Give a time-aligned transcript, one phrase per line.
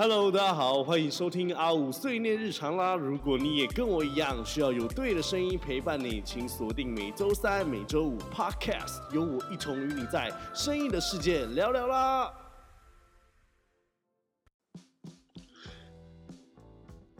[0.00, 2.94] Hello，大家好，欢迎收听阿五碎念日常啦。
[2.94, 12.32] 如果你也跟我一样需要有对的声音陪伴你，请锁定每周三、每周五 Podcast，有我一同与你在声音的世界聊聊啦。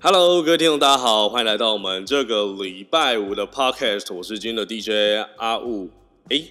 [0.01, 5.91] Hello，各位听众，大家好，欢迎来到我们这个礼拜五的 Podcast，我是今天的 DJ 阿五。
[6.31, 6.43] 哎，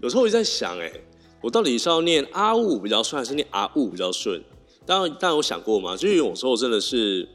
[0.00, 0.92] 有时候我在想，哎，
[1.40, 4.40] 我到底是要念阿五比较顺，还是念阿五比较顺？
[4.86, 7.28] 当然，当然有想过嘛，就是有时候真的是，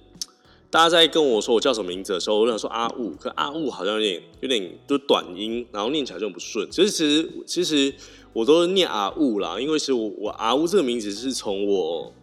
[0.70, 6.66] 大家在跟我说我叫什么名字的时候，我想说阿雾，可阿雾好像有点有点就短音，然后念起来就很不顺。
[6.72, 7.94] 其实其实其实
[8.32, 12.14] 我都念阿雾啦，因为是我我阿雾这个名字是从我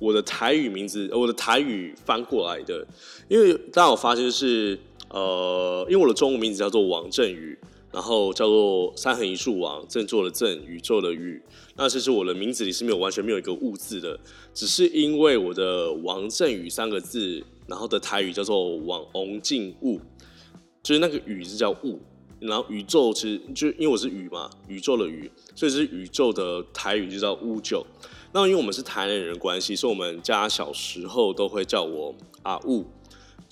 [0.00, 2.84] 我的台语名字，我的台语翻过来的。
[3.28, 4.76] 因为大家有发现是
[5.08, 7.56] 呃，因为我的中文名字叫做王振宇。
[7.92, 11.42] 然后叫做三横一竖王，振作的振，宇宙的宇。
[11.76, 14.18] 那其实我的名字里是没有完全没有一个物字的，
[14.54, 20.00] 只是因为我的王振宇三个字，然后的台语叫做王翁静物，
[20.82, 22.00] 就是那个宇是叫物，
[22.40, 27.86] 然后宇宙其实就因为我是宇嘛，宇宙的宇，所以是宇宙的台语就叫乌九。
[28.32, 32.86] 那因为我们是台南人关系，所以我们家小时候都会叫我阿物。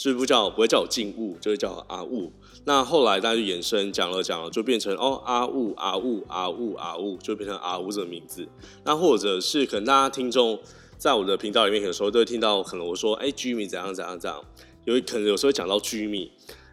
[0.02, 2.32] 是不叫不会叫我静物，就会叫阿物。
[2.64, 8.46] 那后来大家就延伸讲了讲了，就变成哦阿物阿物阿物阿物，就变成阿物这个名字。
[8.84, 10.60] 那或者是可能大家听众
[10.98, 14.44] 在我的频道里面，有时候都会听到，可能我说哎居米怎样怎样怎样，
[14.84, 16.30] 有可能有时候讲到居米。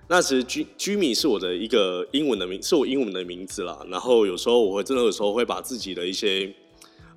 [0.09, 3.79] 那其实居居米是我的一个英文的名，是我英文的名字啦。
[3.89, 6.53] 然后有时候我会真的有时候会把自己的一些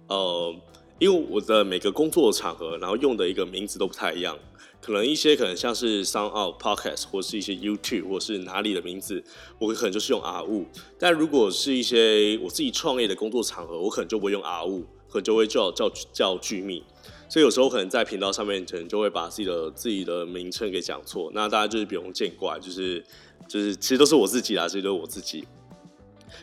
[0.09, 0.55] 呃，
[0.99, 4.37] 因为我的每个工作场合，然后用的一个名字都不太一样。
[4.81, 9.23] 可能一些可能像是 Sound Out Podcast 或是一些 YouTube 或是哪里的名字，
[9.59, 10.67] 我可能就是用 R 物。
[10.99, 16.83] 但如果是一些我自己创业的工作场合，我可能就不会用 R 物，可能就会叫叫叫居密。
[17.29, 21.31] 所以有时候可能在频道上面，可能就会把自己的自己的名称给讲错。
[21.35, 23.05] 那大家就是不用见怪，就是
[23.47, 25.47] 就是其实都是我自己啦，其实都是我自己。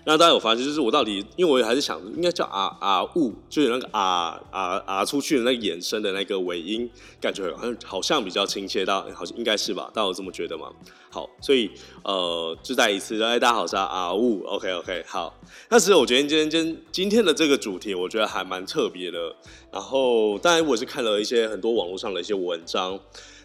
[0.06, 6.90] 那大家有发现，就是我到底，因为我还是想，应该叫啊啊物，就是那个啊啊啊出去的那个衍生的那个尾音，
[7.20, 9.92] 感觉好像好像比较亲切，到好像应该是吧？
[9.94, 10.72] 大家有这么觉得吗？
[11.10, 11.72] 好，所以
[12.04, 15.34] 呃，就再一次，哎，大家好，是啊物，OK OK，好。
[15.70, 19.36] 那其实我觉得今天今今天的这个主题，我觉得还蛮特别的。
[19.72, 23.00] 然后，当然我是看了一些很多网络上的一些文章，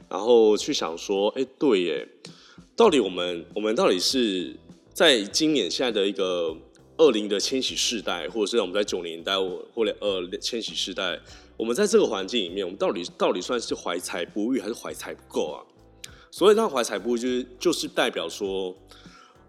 [0.09, 2.09] 然后去想说，哎，对耶，
[2.77, 4.57] 到底我们我们到底是。
[4.93, 6.55] 在今年现在的一个
[6.99, 9.35] 二零的千禧世代，或者是我们在九年代
[9.75, 11.19] 或者呃千禧世代，
[11.57, 15.59] 我们在这个环境里面，我们到底到底算是怀才不遇还是怀才不够啊？
[16.31, 18.77] 所以，那怀才不遇就是就是代表说，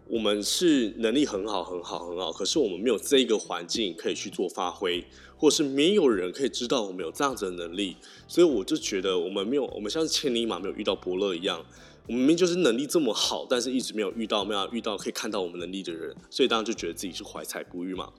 [0.08, 5.06] 我们是能力很好很好很好，可是我们没有这一个环境可以去做发挥，
[5.38, 7.98] 或是没有人可以知道我们有这样子的能力，
[8.30, 11.64] 所以我就觉得我们没有，我们像是千里马没有遇到伯乐一样。
[12.08, 18.12] 我们明明就是能力这么好，但是一直没有遇到没有遇到可以看到我们能力的人，所以当然就觉得自己是怀才不遇嘛。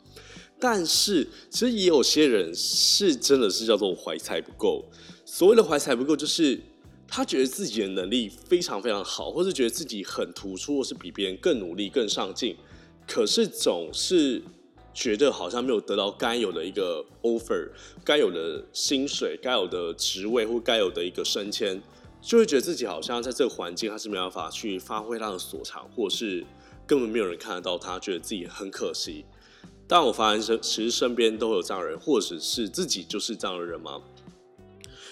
[0.59, 4.85] 但是其实也有些人是真的是叫做怀才不够。
[5.27, 6.59] 所谓的怀才不够，就是
[7.07, 12.57] 他觉得自己的能力非常非常好，或是觉得自己很突出，或是比别人更努力、更上进，
[13.07, 14.41] 可是总是
[14.95, 17.69] 觉得好像没有得到该有的一个 offer，
[18.03, 21.83] 该有的薪水、该有的职位或该有的一个升迁。
[22.25, 26.43] 就会觉得自己好像在这个环境，他是没办法去发挥他的所长，或者是
[26.87, 29.27] 根本没有人看得到他，觉得自己很可惜。
[29.87, 34.01] 但我发现身其实身边都有这样的人，或者是自己就是这样的人吗？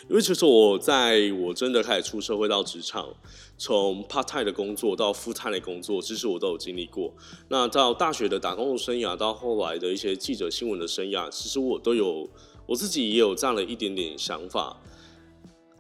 [0.09, 3.15] 因为其实我在我真的开始出社会到职场，
[3.59, 7.15] 从 part time 的工作到 full time 的工作，其实我都有经历过。
[7.49, 12.29] 那到大学的打工的生涯，到后来的一些记者新闻的生涯，其实我都有
[12.67, 14.81] 我自己也有这样的一点点想法。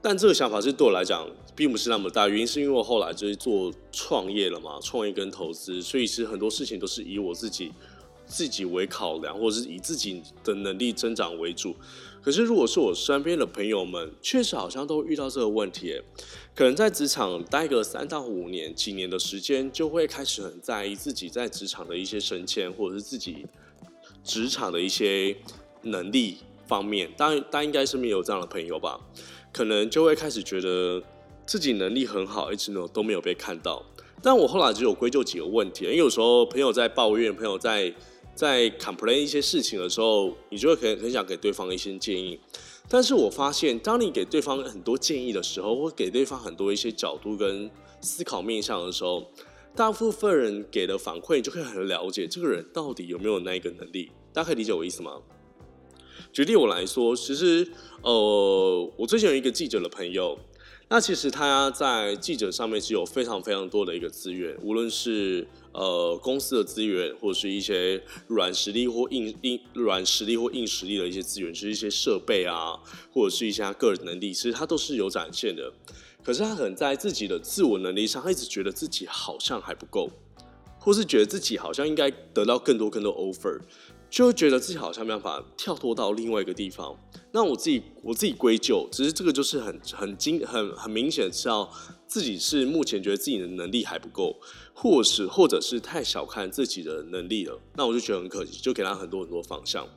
[0.02, 2.26] 但这个想法是对我来讲，并不是那么大。
[2.26, 7.70] 原因是因为我后来就是做创业了嘛，创业跟投资，所以其实很多事情都是以我自己
[8.26, 11.76] 自己为考量，或者是以自己的能力增长为主。
[12.20, 16.00] 可是如果是我身边的朋友们，确实好像都遇到这个问题，
[16.54, 23.46] 可能在职场待个三到五年、几年的时间，就会开始很在意自己在职场的一些升迁，或者是自己
[24.24, 25.36] 职场的一些
[25.82, 27.10] 能力方面。
[27.16, 29.00] 当然，大家应该身边有这样的朋友吧。
[29.52, 31.02] 可能就会开始觉得
[31.44, 33.84] 自己能力很好，一直呢都没有被看到。
[34.22, 37.92] 但我后来就有归咎几个问题，因为有时候朋友在抱怨，朋友在
[38.34, 42.38] 在 complain 一些事情的时候，你就会很很想给对方一些建议。
[42.88, 47.70] 但是我发现，当你给对方很多建议的时候，或给对方很多一些角度跟
[48.00, 49.28] 思考面向的时候，
[49.74, 54.10] 大部分人给的反馈，你就可以很了解这个人到底有没有那一个能力。
[54.32, 55.20] 大家可以理解我意思吗？
[56.32, 57.68] 举例我来说，其实
[58.00, 60.38] 呃，我最近有一个记者的朋友，
[60.88, 72.80] 那其实他在记者上面是有非常非常多的一个资源，无论是呃公司的资源，或者是一些软实力或硬硬软实力或硬实力的一些资源，就是一些设备啊，
[73.12, 75.70] 或者是一些他个人能力，其实他都是有展现的。
[76.24, 80.08] 可是他可能在自己的自我能力上，他一直觉得自己好像还不够，
[80.78, 83.60] 或是觉得自己好像应该得到更多更多 offer，
[84.12, 86.94] 就会觉得自己好像没办法跳脱到另外一个地方。
[87.30, 91.72] 那我自己我自己归咎，只是这个就是很很精很很明显知道
[92.06, 94.38] 自己是目前觉得自己的能力还不够，
[94.74, 97.58] 或是或者是太小看自己的能力了。
[97.74, 99.88] 那我就觉得很可惜，就给他很多很多方向。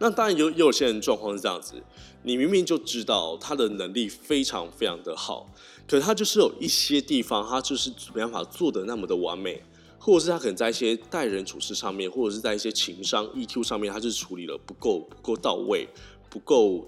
[0.00, 1.80] 那当然有有些人状况是这样子，
[2.24, 5.48] 你明明就知道他的能力非常非常的好，
[5.86, 9.62] 可他就是有一些地方他就是没办法做的那么的完美，
[10.06, 15.88] 或者是他可能在一些待人处事上面，或者是在一些情商 EQ 上面，他就是处理了不够不够到位，
[16.30, 16.86] 不够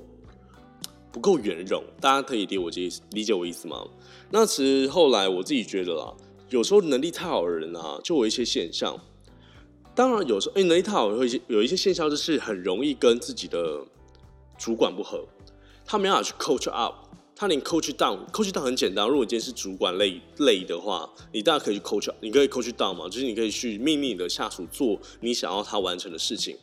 [1.10, 1.82] 不够圆融。
[2.00, 3.84] 大家可以理我理理解我意思吗？
[4.30, 6.14] 那其实后来我自己觉得啊，
[6.50, 8.96] 有时候能力太好的人啊，就有一些现象。
[9.96, 13.84] 当然，有时候哎，能力太好会有一些现象，就是很容易跟自己的
[14.56, 15.26] 主管不合，
[15.84, 16.94] 他没办法去 coach up，
[17.40, 19.06] 他连 coach down，coach down 很简单。
[19.06, 26.56] 如果你今天是主管类类的话，你大家可以去 coach，你可以 coach down 嘛，就是你可以去命令你的下属做你想要他完成的事情。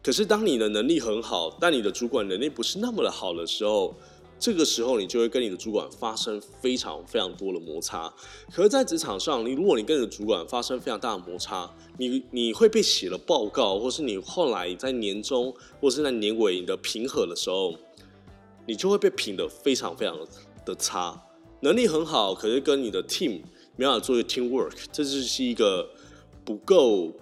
[0.00, 3.92] 可是当你的能力很好，但你的主管能力不是那么的好的时候，
[4.38, 8.08] 这个时候，你就会跟你的主管发生非常非常多的摩擦。
[8.54, 11.68] 可是，在职场上，你如果你跟你的主管发生非常大的摩擦，
[11.98, 17.74] 你你会被写了报告，或是你后来在年终或是在年尾你的评核的时候，
[18.70, 20.16] 你就会被评的非常非常
[20.64, 21.20] 的差。
[21.60, 23.40] 能力很好，可是跟你的 team
[23.76, 25.90] 没办法做一个 team work，这就是一个
[26.44, 27.12] 不够。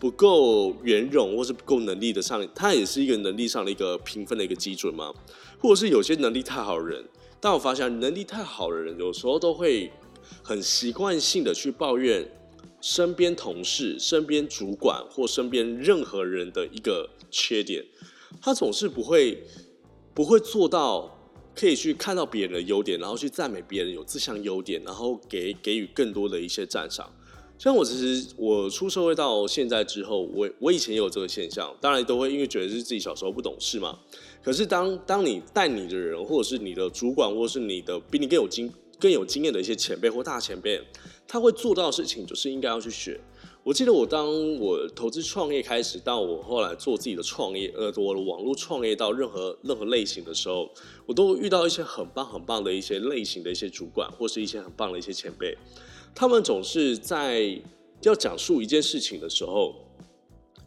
[0.00, 5.12] 不够圆融，或是不够能力的上，它也是一个能力上的一个评分的一个基准吗？
[5.58, 7.04] 或者是有些能力太好的人，
[7.40, 9.90] 但我发现能力太好的人，有时候都会
[10.40, 12.24] 很习惯性的去抱怨
[12.80, 17.84] 身边同事、身边主管或身边任何人的一个缺点，
[18.40, 19.42] 他总是不会
[20.18, 21.16] 不会做到
[21.54, 27.08] 可以去看到别人的优点，然后去赞美别人有这项优点，然后给给予更多的一些赞赏。
[27.56, 33.96] 像我其实我出社会到现在之后，我我以前也有这个现象，当然都会因为觉得是自己小时候不懂事嘛。
[34.42, 38.68] 可是当当你带你的人，或者是你的主管，或者是你的比你更有经
[38.98, 40.82] 更有经验的一些前辈或大前辈，
[41.28, 43.20] 他会做到的事情，就是应该要去学。
[43.68, 44.26] 我记得我当
[44.58, 50.70] 我投资创业开始，到我后来做自己的创业，呃，我的网络创业到任何任何类型的时候，
[51.04, 55.54] 我都遇到一些很棒很棒的一些类型的一些主管，或是一些很棒的一些前辈。
[56.14, 57.60] 他们总是在
[58.00, 59.74] 要讲述一件事情的时候，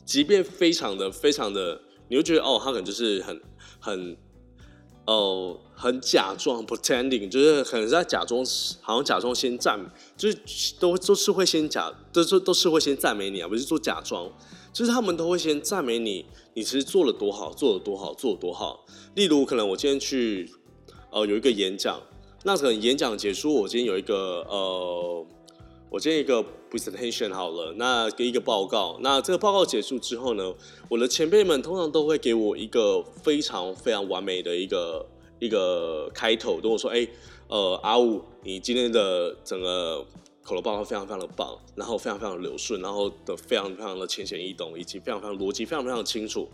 [0.06, 3.42] 即便非常的非常的，你会觉得哦，他可能就是很
[3.80, 4.16] 很
[5.12, 8.46] 哦很假装 pretending，就是可能在假装，
[8.82, 9.80] 好像假装先赞，
[10.16, 10.38] 就是
[10.80, 14.32] 都都是会先假，都是都是会先赞美你啊，不是做假装，
[14.72, 18.86] 就是他们都会先赞美你，你其实做了多好，做了多好，做了多好。
[19.16, 20.52] 例如，可能我今天去
[21.12, 22.00] 呃有一个演讲，
[22.44, 25.26] 那可能演讲结束，我今天有一个呃。
[25.92, 26.42] 我建一个
[26.72, 28.98] presentation 好了，那给一个报告。
[29.02, 30.54] 那这个报告结束之后呢，
[30.88, 35.06] 我的前辈们通常都会给我一个非常非常完美的一个
[35.40, 37.06] 一个开头，跟我说：“哎，
[37.50, 39.98] 呃，阿五，你今天的整个
[40.42, 46.48] 口头报告非常非常的棒，然后非常非常的流顺，然后的非常非常的浅显易懂，以及非常非常逻辑非常非常的清楚。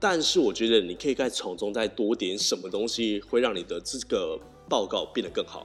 [0.00, 4.36] 但是我觉得你可以再从中再多点什么东西，会让你的这个
[4.68, 5.64] 报告变得更好。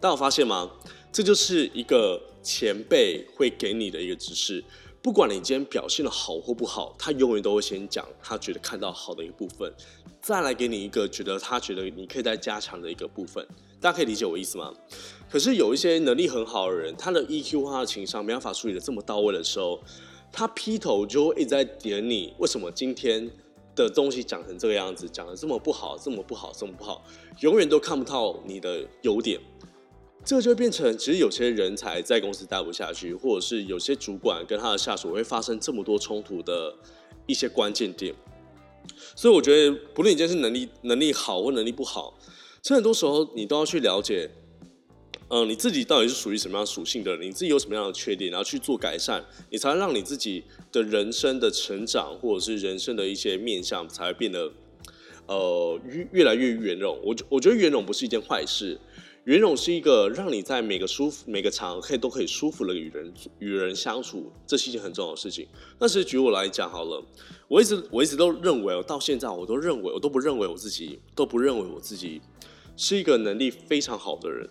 [0.00, 0.68] 大家有发现吗？
[1.14, 4.62] 这就是一个。”前辈会给你的一个指示，
[5.00, 9.72] 不管你今天表现的好或不好，他永远都会先讲他觉得看到好的一个部分，
[10.20, 13.42] 再来给你一个觉得他觉得你可以再加强的一个部分。
[13.80, 14.70] 大家可以理解我意思吗？
[15.30, 19.82] 可是有一些能力很好的人，他的 EQ 他的情商没办法处理的这么到位的时候，
[20.30, 23.26] 他劈头就会一直在点你，为什么今天
[23.74, 27.02] 的东西讲成这个样子，讲的这么不好，这么不好，这么不好，
[27.40, 29.40] 永远都看不到你的优点。
[30.24, 36.74] 这个就会变成，其实有些人才在公司待不下去，或者是有些主管跟他的下属会发生这么多冲突的
[37.26, 38.14] 一些关键点。
[39.14, 42.18] 所以我觉得，不论你今天是能力能力好或能力不好，
[42.62, 44.30] 其实很多时候你都要去了解，
[45.28, 54.50] 嗯，你自己到底是属于什么样属性的人，你自己有什么样的缺点，然后去做改善，你才能让你自己的人生的成长，或者是人生的一些面向，才会变得
[55.26, 56.98] 呃越越来越圆融。
[57.02, 58.78] 我我觉得圆融不是一件坏事。
[59.24, 65.48] 圆融是一个让你在每个舒服、每个场合可以都可以舒服的与人与人相处，这是一件很重要的事情。
[65.78, 67.02] 但是举我来讲好了，
[67.48, 72.20] 我一直我一直都认为，到现在我都认为，我都不认为我自己都不认为我自己
[72.76, 74.46] 是一个能力非常好的人。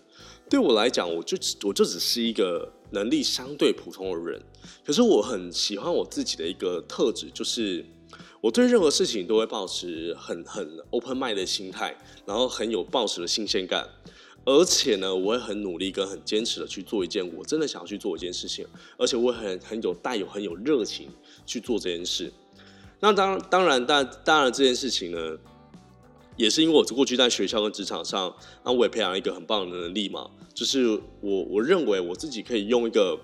[0.49, 1.37] 对我来讲，我就
[1.67, 4.41] 我就只是一个能力相对普通的人。
[4.83, 7.85] 可是我很喜欢我自己的一个特质，就是
[8.41, 13.87] 我对任何事情都会保持很很 open mind 的心态，然后很有保持的新鲜感。
[14.45, 18.65] 而且呢，我会很努力跟很坚持的去做一件我真的想要去做一件事情，
[18.97, 21.09] 而且我很很有带有很有热情
[21.45, 22.31] 去做这件事。
[22.99, 25.37] 那当当然，当当然这件事情呢，
[26.35, 28.35] 也是因为我过去在学校跟职场上，
[28.65, 30.89] 那我也培养一个很棒的能力嘛，就是
[31.21, 33.17] 我我认为我自己可以用一个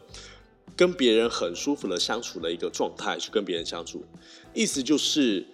[0.75, 4.03] 跟别人很舒服的相处的一个状态去跟别人相处，
[4.53, 5.45] 意思就是。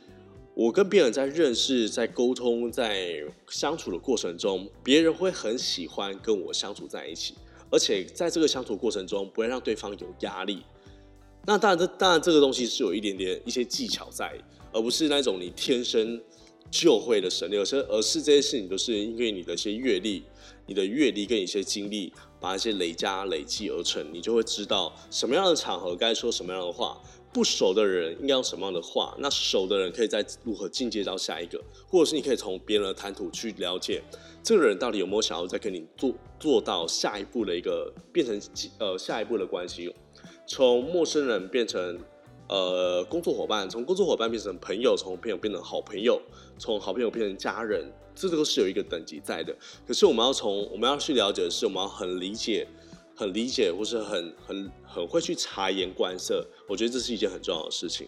[0.55, 7.35] 我跟别人在认识、在沟通、在相处的过程中，别人会很喜欢跟我相处在一起，
[7.69, 10.63] 而且在这个相处过程中，不会让对方有压力。
[11.45, 14.33] 那当然，这当然这个东西是有一点点一些技巧在，
[14.71, 16.21] 而不是那种你天生
[16.71, 20.23] 就会的神力，而是而是这些事情都是因为你的一些阅历、
[20.67, 26.97] 你的阅历跟一些经历，把一些累加累积而成，你就会知道什么样的场合该说什么样的话。
[27.35, 29.13] 不熟的人应该用什么样的话？
[29.19, 34.01] 那熟的人可以再如何进阶到下一个，或者是你可以从别人的谈吐去了解
[34.41, 38.39] 这个人到底有没有想要再跟你做做到下一步的一个变成
[38.79, 39.93] 呃下一步的关系，
[40.47, 41.99] 从陌生人变成
[42.47, 46.21] 呃工作伙伴，从工作伙伴变成朋友，从朋友变成好朋友，
[46.57, 49.53] 从好朋友变成家人，这都是有一个等级在的。
[49.85, 52.65] 可是我们要从我们要去了解的是，我们要很理解。
[53.15, 58.07] 很理解，或是很很很会去察言观色，我觉得这是一件很重要的事情。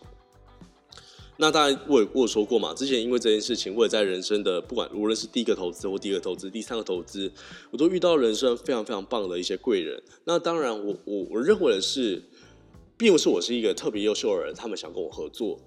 [1.39, 7.31] 那当然，我也我说过嘛，之前因为这件事情，我也在人生的不管无论是第一个投资或第二个投资、第三个投资，
[7.69, 10.01] 我都遇到人生非常非常棒的一些贵人。
[10.25, 12.23] 那当然，我我我认为的是，
[12.97, 15.59] 并不是我是一个特别优秀的人，他们想跟我合作，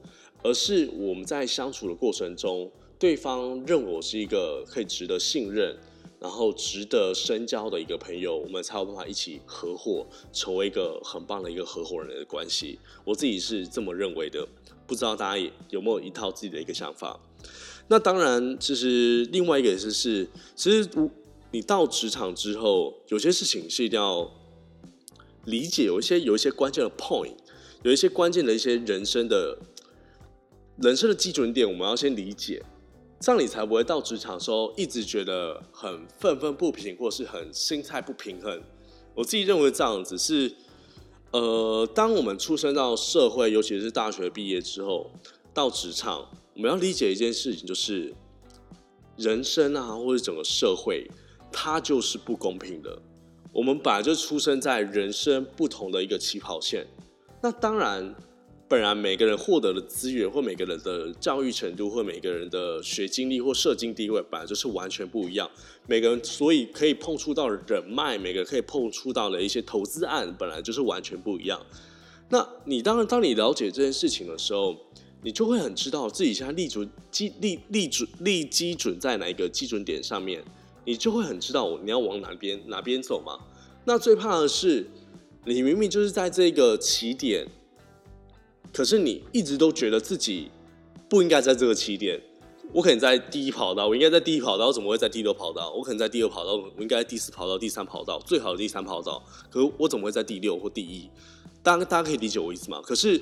[0.42, 2.68] 而是我们在相处的过程中，
[2.98, 5.76] 对方认为我是一个可以值得信任。
[6.20, 12.78] 然后值得深交的一个朋友，我们才有办法一起合伙，成为一个很棒的一个合伙人的关系。
[13.04, 14.46] 我自己是这么认为的，
[14.86, 17.18] 不知道大家有没有一套自己的一个想法？
[17.88, 20.86] 那当然，其实另外一个也是是，其实
[21.52, 24.30] 你到职场之后，有些事情是一定要
[25.46, 27.32] 理解，有一些有一些关键的 point，
[27.82, 29.58] 有一些关键的一些人生的
[30.76, 32.62] 人生的基准点，我们要先理解。
[33.20, 38.62] 这样你才不会到职场时候一直觉得很愤愤不平，或是很心态不平衡。
[39.14, 40.50] 我自己认为这样子是，
[41.30, 45.10] 呃，当我们出生到社会，尤其是大学毕业之后
[45.52, 48.14] 到职场，我们要理解一件事情，就是
[49.18, 51.06] 人生啊，或者整个社会，
[51.52, 53.02] 它就是不公平的。
[53.52, 56.86] 我们本来就出生在人生不同的一个起跑线，
[57.42, 58.14] 那当然。
[58.70, 65.50] 本来每个人获得的资源，或每个人的教育程度，或每个人的学经历或社经地位，本来就是完全不一样。
[65.88, 71.60] 每个人所以可以碰触到的人脉，每个人可以碰触到的一些投资案，本来就是完全不一样。
[72.28, 74.76] 那你当然，当你了解这件事情的时候，
[75.24, 80.44] 你就会很知道自己现在立足基立立准立基准在哪一个基准点上面，
[80.84, 83.36] 你就会很知道你要往哪边哪边走嘛。
[83.84, 84.86] 那最怕的是，
[85.44, 87.48] 你明明就是在这个起点。
[88.72, 90.48] 可是你一直都觉得自己
[91.08, 92.20] 不应该在这个起点，
[92.72, 95.72] 我可能在第一跑道，我应该在第一跑道，我怎么会在第六跑道？
[95.72, 99.20] 我可能在第二跑道，我应该在第四跑道、第三跑道，最好的第三跑道。
[99.50, 101.10] 可是我怎么会在第六或第一？
[101.62, 102.80] 大家大家可以理解我意思吗？
[102.82, 103.20] 可是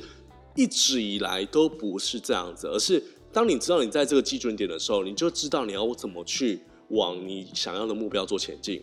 [0.55, 3.03] 一直以来都不是这样子，而是
[3.33, 8.83] 当你知道你在这个基准点的时候，你就知道你要怎么去往你想要的目标做前进。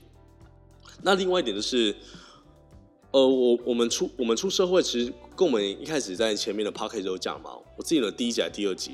[1.03, 1.95] 那另外一点就是。
[3.15, 7.51] 呃，我我们出我们出社会，其实跟我们一开始在前面的 p o c a s t 有讲嘛。
[7.77, 8.91] 我自己的第一集还第二集，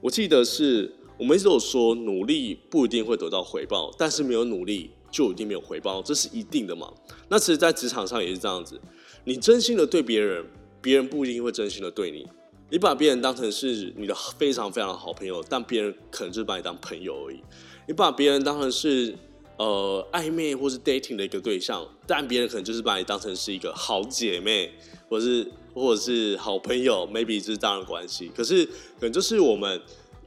[0.00, 6.92] 我记得是我们一直有说，努力不一定会得到回报，但是没有努力就一定没有回报，这是一定的嘛。
[7.28, 8.80] 那其实，在职场上也是这样子，
[9.22, 10.44] 你真心的对别人，
[10.82, 12.26] 别人不一定会真心的对你。
[12.70, 17.38] 你把别人当成是你的非常非常好朋友，但别人可能就是把你当朋友而已。
[17.86, 19.14] 你把别人当成是。
[19.60, 24.72] 呃，暧昧或是 dating 的一个对象，但别人可能就是把你当成是一个好姐妹，
[25.06, 28.30] 或是或者是好朋友，maybe 就是这样的关系。
[28.34, 29.78] 可是，可能就是我们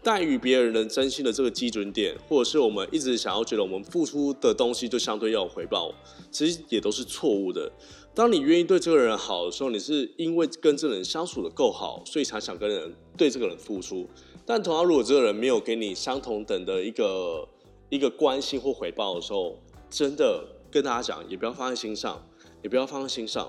[0.04, 5.92] 待遇别人的真心的这个基准点，或者是我们一直想要觉得我们付出的东西就相对要有回报，
[6.30, 7.72] 其实也都是错误的。
[8.14, 14.08] 当你愿意对这个人好的时候，你是因为跟这个人相处的够好，所以才想跟人对这个人付出。
[14.46, 17.48] 但同样，如果这个人没有给你相同等的一个
[17.94, 22.28] 一个关心或回报的时候，真的跟大家讲，也不要放在心上，
[22.64, 23.48] 也不要放在心上。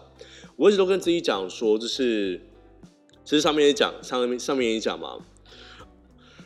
[0.57, 2.39] 我一直都跟自己讲说，就是
[3.25, 5.17] 其实上面也讲，上面上面也讲嘛。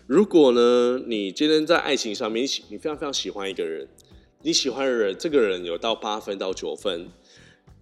[0.06, 3.88] 如果呢，你今天在爱情上面，你喜你非常非常喜欢一个人，
[4.42, 7.08] 你喜欢的人这个人有到八分到九分，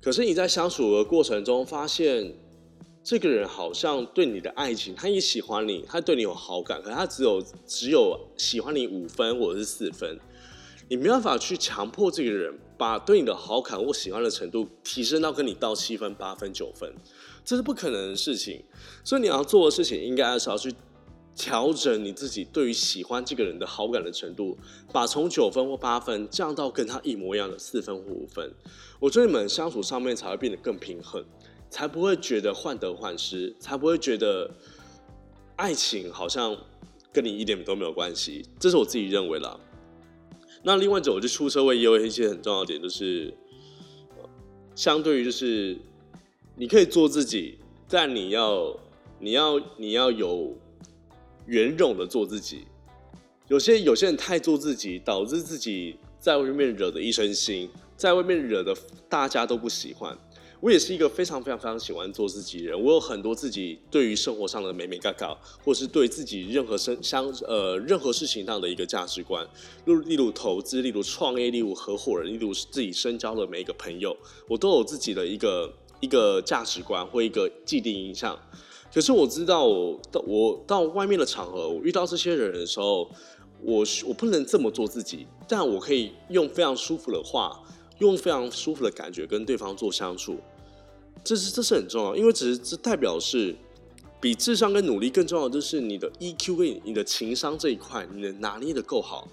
[0.00, 2.32] 可是你在相处的过程中发现，
[3.06, 10.18] 这个人好像对你的爱情，他也喜欢你，他对你有好感，可他只有只有喜欢你五分或者是四分，
[10.88, 16.92] 你没办法去强迫这个人把对你的好感或喜欢的程度提升到跟你到七分、八分、九分，
[17.44, 18.64] 这是不可能的事情。
[19.04, 20.74] 所以你要做的事情，应该是要去。
[21.38, 24.56] 调整你自己对于喜欢这个人的好感的程度，
[24.90, 28.50] 把从九分或八分降到跟他一模一样的四分或五分，
[28.98, 31.22] 我觉得你们相处上面才会变得更平衡，
[31.70, 34.50] 才不会觉得患得患失，才不会觉得
[35.56, 36.56] 爱情好像
[37.12, 38.44] 跟你一点都没有关系。
[38.58, 39.58] 这是我自己认为啦。
[40.62, 43.32] 那另外走就出社会也有一些很重要的点，就是
[44.74, 45.76] 相对于就是
[46.56, 47.58] 你可以做自己，
[47.88, 48.76] 但你要
[49.18, 50.56] 你要你要有。
[51.48, 52.66] 圆融的做自己，
[53.46, 58.76] 有些有些人太做自己，导致自己在外面惹得一身腥，在外面惹得
[59.08, 60.18] 大家都不喜欢。
[60.60, 69.46] 我也是一个非常非常非常喜欢做自己人，我有很多自己对于生活上的美美嘎嘎，或是对自己任何生相呃任何事情上的一个价值观，
[69.84, 74.16] 例例如投资，例如创业，例如合伙人，例如自己深交的每一个朋友，
[74.48, 78.38] 我都有自己的一个一个价值观或一个既定印象。
[78.94, 83.10] 可是我知道，我到我到外面的场合，我遇到这些人的时候，
[83.60, 87.60] 我我不能这么做自己，但我可以用非常舒服的话，
[87.98, 90.38] 用非常舒服的感觉跟对方做相处，
[91.24, 93.56] 这是这是很重要，因为只是这代表是
[94.20, 99.28] 比智商跟努力更重要的，就是你的 EQ 跟你的情商这一块，你能拿捏的够好，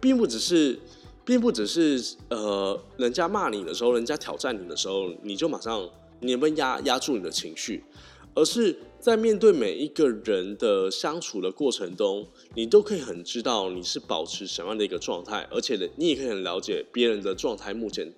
[0.00, 0.78] 并不只是，
[1.24, 5.88] 并不只是呃，人家骂你的时候，人家挑战你的时候，你就马上
[6.20, 7.84] 你能不能压压住你的情绪。
[8.34, 18.12] 而是在面对每一个人的相处的过程中，你都可以很知道你是保持什么样的一个状态，而且呢，你也可以很了解别人的状态目前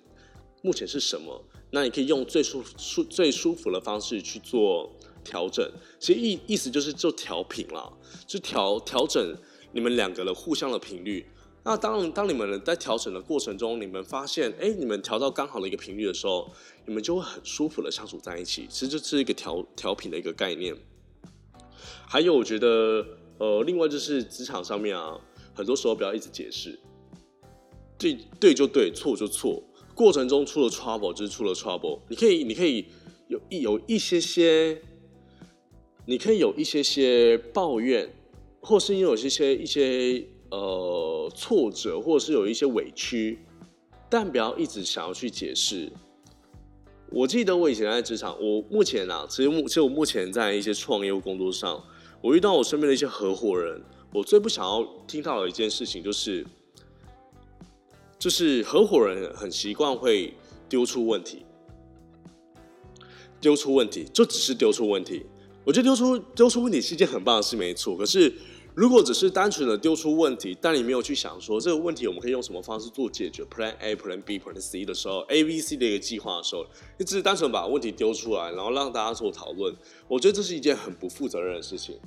[0.61, 1.43] 目前是什么。
[1.71, 4.89] 那你可以用最舒舒最舒服的方式去做
[5.23, 5.69] 调整。
[5.99, 7.91] 其实意意思就是做调频了，
[8.25, 9.35] 就调调整
[9.73, 11.25] 你们两个的互相的频率。
[11.67, 16.47] 那当当你们在调整的过程中，你们发现，哎，你们调到刚好的一个频率的时候，
[16.85, 18.67] 你们就会很舒服的相处在一起。
[18.69, 20.75] 其实这是一个调调频的一个概念。
[22.07, 23.03] 还有，我觉得，
[23.39, 25.19] 呃，另外就是职场上面啊，
[25.55, 26.79] 很多时候不要一直解释，
[27.97, 29.63] 对对就对，错就错。
[29.95, 31.99] 过程中出了 trouble 就是出了 trouble。
[32.09, 32.85] 你可以，你可以
[33.27, 34.79] 有一有一些些，
[36.05, 38.13] 你可以有一些些抱怨，
[38.61, 40.27] 或是你有些些一些。
[40.51, 43.39] 呃，挫折或者是有一些委屈，
[44.09, 45.91] 但不要一直想要去解释。
[47.11, 51.83] 我记得我以前在职场，我目前啊，其实目其实我目前在一些创业工作上，
[52.21, 53.81] 我遇到我身边的一些合伙人，
[54.13, 56.45] 我最不想要听到的一件事情就是，
[58.19, 60.33] 就是合伙人很习惯会
[60.69, 61.45] 丢出问题，
[63.41, 65.25] 丢出问题就只是丢出问题。
[65.63, 67.97] 我觉得丢出丢出问题是一件很棒的事，没错。
[67.97, 68.31] 可是。
[68.75, 76.65] 如果只是单纯的丢出问题，但你没有去想说这个问题我们可以用什么方式做解决，Plan A、Plan B、Plan C 的时候，A、B、C 的一个计划的时候，
[76.97, 79.73] 你只是单纯把问题丢出来，然后让大家做讨论，
[80.09, 81.97] 我觉得这是一件很不负责任的事情。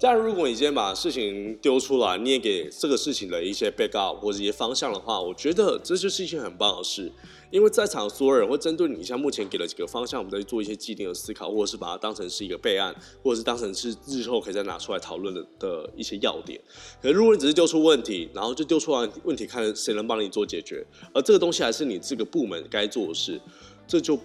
[0.00, 7.10] 但如果你今天把事情丢出来，你也给这个事情的一些 backup 或者一些方向的话，我觉得这就是一件很棒的事。
[7.50, 16.60] 因为在场所有人会针对你像目前给了几个方向，我们再去做一些既定的思考，或者是把它当成是一个备案，或者是当成是日后可以再拿出来讨论的的一些要点。
[17.02, 23.40] 可如果你只是丢出问题，然后就丢出来问题，看谁能帮你做解决，而这个东西还是你这个部门该做的事，
[23.86, 24.16] 这就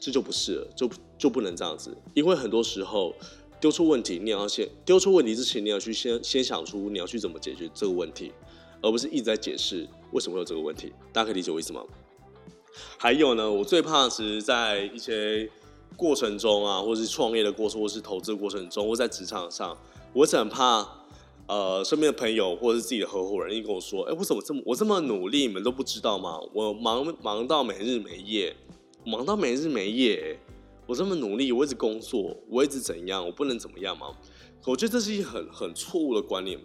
[0.00, 0.88] 这就不是了，就
[1.18, 1.94] 就不能这样子。
[2.14, 3.14] 因为很多时候。
[3.60, 8.32] 丢出问题，你要先丢出问题之前，你要去先先想出你要去怎么解决这个问题，
[8.80, 10.92] 而不是一直在解释为什么会有这个问题。
[11.12, 11.82] 大家可以理解我意思吗？
[12.96, 15.50] 还有呢，我最怕是在一些
[15.96, 19.76] 过程中啊，或是创业的过程，或是投资过程中，或在职场上，
[20.12, 20.86] 我是很怕
[21.48, 26.38] 呃身边的朋友或者是自己的合伙人，一跟我说，哎，我怎么这么我这么努力，你们都不知道吗？
[26.52, 28.54] 我忙忙到没日没夜，
[29.04, 30.38] 忙到没日没夜。
[30.88, 33.22] 我这么努力，我一直工作，我一直怎样？
[33.22, 34.06] 我不能怎么样吗？
[34.64, 36.58] 我觉得这是一很很错误的观念。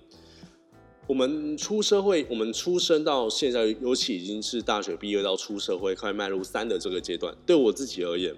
[1.05, 8.33] 我们出社会，我们出生到现在，尤其已经是大学毕业到出社会，快迈入三的这个阶段，对我自己而言，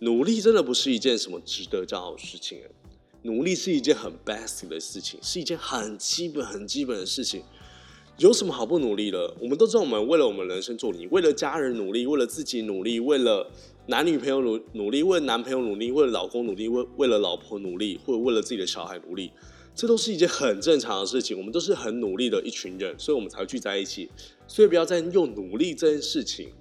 [0.00, 2.58] 努力真的不是一件什么值得骄傲的事情。
[3.22, 7.42] 努力是一件很 basic 的事情，是一件很基本、很基本的事情。
[8.18, 9.34] 有什么好不努力的？
[9.40, 13.50] 我们都知道，我们为了我们人生做努力，为了家人努力，为了自己努力，为了
[13.86, 19.32] 男女朋友努努力，为了男朋友努力，为了老公努力，为为了老婆努力，或者为了自己的小孩努力，
[19.74, 21.36] 这都是一件很正常的事情。
[21.36, 24.08] 我们都是很努力的一群人，所以我们才会聚在一起。
[24.46, 26.52] 所以不要再用努力这件事情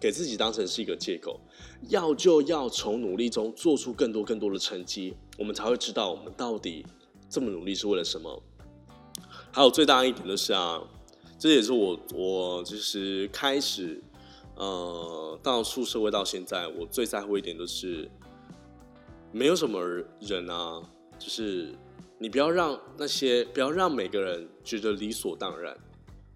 [0.00, 1.40] 给自己当成是一个借口，
[1.88, 6.86] 要就要从努力中做出更多更多的成绩，我们才会知道我们到底
[7.28, 8.40] 这么努力是为了什么。
[9.50, 10.80] 还有最大一点的是啊，
[11.38, 14.00] 这也是我我就是开始
[14.56, 18.10] 呃到出社会到现在，我最在乎一点就是，
[19.32, 19.80] 没有什么
[20.20, 20.82] 人啊，
[21.18, 21.74] 就是
[22.18, 25.76] 你不要让那些不要让每个人觉得理所当然、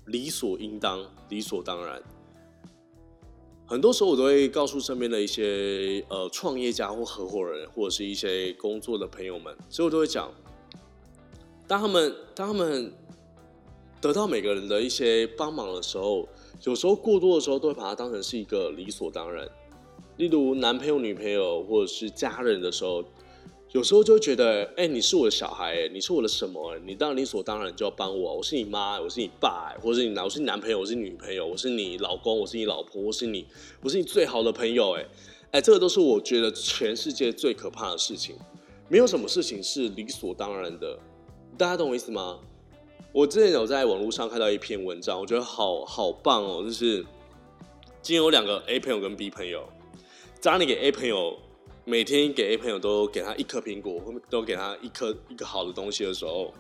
[0.07, 2.03] 理所应当、理所当然。
[3.67, 10.33] 很多时候我都会告诉身边的一些呃创业家或合伙人，或者是一些工作的朋友们，所以我都会讲，
[11.67, 12.93] 当他们当他们。
[13.99, 16.29] 得到每个人的一些帮忙的时候，
[16.65, 19.49] 有时候过多的时候都会把它当成是一个理所当然。
[20.17, 23.05] 例如男朋友、女朋友或者是家人的时候，
[23.73, 26.77] 有时候就会觉得，哎，你是我的小孩，你是我的什么？
[26.87, 28.37] 你当然理所当然就要帮我。
[28.37, 33.47] 我是你妈，我是你爸，或者是你男，我是你男朋友，我是女朋友，我是你老公，我是你老婆，我是你，
[33.83, 34.93] 我是你最好的朋友。
[34.93, 35.07] 哎，
[35.51, 38.35] 哎，这个都是我觉得全世界最可怕的事情。
[38.89, 40.99] 没有什么事情是理所当然的，
[41.59, 42.39] 大家懂我意思吗？
[43.17, 46.63] 我之前有在网络上看到一篇文章，我觉得好好棒哦。
[46.63, 46.97] 就是
[48.03, 49.67] 今天有两个 A 朋友跟 B 朋友，
[50.43, 51.35] 当你给 A 朋友
[51.87, 53.99] 每天给 A 朋友都给他一颗苹果，
[54.29, 56.53] 都给他一颗一个好的东西的时候，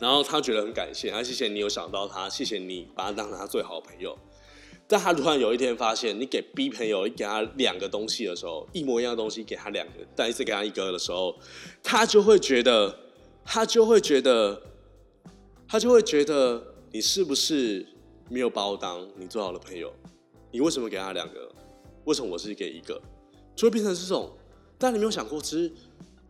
[0.00, 4.18] 然后他觉得很感谢，他谢谢你有想到他，谢谢你把他当成他最好的朋友。
[4.88, 11.36] 但他突然有一天发现，你给 B 朋友你给他两个东西的时候，一模一样的东西给他两个，但一次给他一个的时候，
[11.84, 12.98] 他就会觉得，
[13.44, 14.60] 他就会觉得。
[15.72, 17.86] 他就会觉得你是不是
[18.28, 19.94] 没有把我当你最好的朋友？
[20.50, 21.48] 你为什么给他两个？
[22.06, 23.00] 为什么我是给一个？
[23.54, 24.36] 就会变成这种。
[24.76, 25.72] 但你没有想过，其实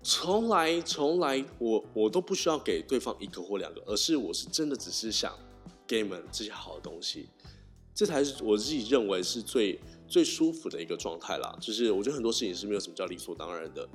[0.02, 5.32] 从来从来我我都不需要给对方一个或两个，而是我是真的只是想
[5.86, 7.30] 给你们这些好的东西。
[7.94, 11.56] 这才是我自己认为是最最舒服的一个状态啦。
[11.58, 13.88] 就是我觉得很多事情是没有什么叫理所当然的。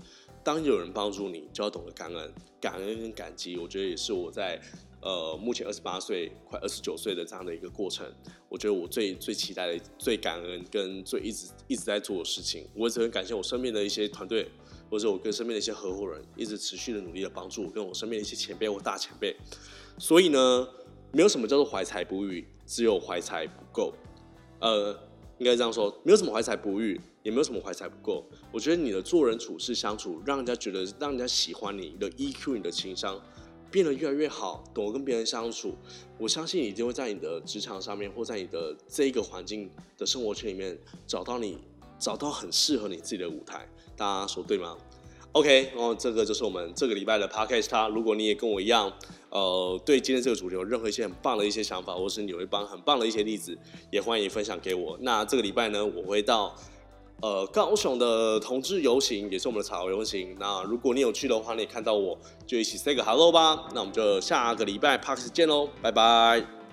[0.44, 3.58] 当有人帮助你，就要懂得感恩、感恩跟感激。
[3.58, 4.60] 我觉得也是我在。
[5.02, 8.12] 呃，目前二十八岁，快二十九岁的这样的一个过程，
[8.50, 14.50] 我觉得我最最期待的、最感恩跟最一直一直在做的事情，我也是很感谢我身边的一些团队，
[14.90, 19.36] 或者我跟身边的一些合伙人，一直持续的努力的帮助我，跟我身边的一些前辈或大前辈。
[20.00, 20.68] 所以呢，
[21.12, 23.94] 没有什么叫做怀才不遇，只有怀才不够。
[24.60, 25.00] 呃，
[25.38, 28.26] 应该这样说，没有什么怀才不遇，也没有什么怀才不够。
[28.52, 33.22] 我觉得你的做人处事相处，让人家觉得，让人家喜欢你，你的 EQ，你的情商。
[33.72, 35.76] 变得越来越好，懂得跟别人相处，
[36.18, 41.58] 我相信你一定会在你的职场上面，或在你的这一个环境的生活圈里面，找到你，
[42.00, 43.68] 找到很适合你自己的舞台。
[43.98, 44.78] 大家说对吗
[45.36, 47.90] ？OK，然后这个就是我们这个礼拜的 Podcast。
[47.90, 48.92] 如果你也跟我一样，
[49.30, 53.58] 呃，对今天这个主题有任何一些很棒的一些想法，或是你有一帮很棒的一些例子，
[53.92, 54.98] 也欢迎分享给我。
[55.02, 56.56] 那这个礼拜呢，我会到。
[57.22, 60.36] 呃，高雄的同志游行也是我们的草游行。
[60.38, 63.70] 那如果你有去的话，你也看到我，就一起 say 个 hello 吧。
[63.74, 66.65] 那我们就下个礼拜 park 见喽，拜拜。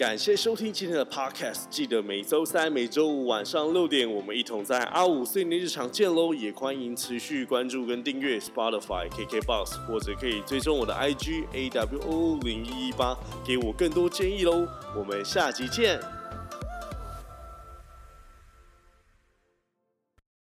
[0.00, 6.32] 感谢收听今天的 podcast，记得每周三、每周五晚上六点，我们一同在阿五碎念日常见喽。
[6.32, 13.14] 也欢迎持续关注跟订阅 Spotify、KKBox，或者可以追踪我的 IG AWO 零一一八，
[13.46, 14.66] 给我更多建议喽。
[14.96, 16.19] 我们下集见。